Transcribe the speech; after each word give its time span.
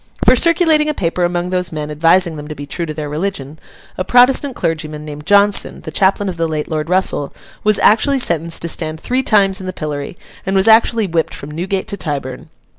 For 0.25 0.35
circulating 0.35 0.89
a 0.89 0.95
paper 0.95 1.23
among 1.23 1.51
those 1.51 1.71
men 1.71 1.91
advising 1.91 2.35
them 2.35 2.47
to 2.47 2.55
be 2.55 2.65
true 2.65 2.87
to 2.87 2.93
their 2.95 3.07
religion, 3.07 3.59
a 3.99 4.03
Protestant 4.03 4.55
clergyman, 4.55 5.05
named 5.05 5.27
Johnson, 5.27 5.81
the 5.81 5.91
chaplain 5.91 6.27
of 6.27 6.37
the 6.37 6.47
late 6.47 6.67
Lord 6.67 6.89
Russell, 6.89 7.31
was 7.63 7.77
actually 7.77 8.17
sentenced 8.17 8.63
to 8.63 8.67
stand 8.67 8.99
three 8.99 9.21
times 9.21 9.59
in 9.61 9.67
the 9.67 9.73
pillory, 9.73 10.17
and 10.43 10.55
was 10.55 10.67
actually 10.67 11.05
whipped 11.05 11.35
from 11.35 11.51
Newgate 11.51 11.87
to 11.89 11.97
Tyburn. 11.97 12.49